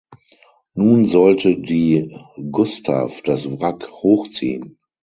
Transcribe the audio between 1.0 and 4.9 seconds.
sollte die "Gustav" das Wrack hochziehen.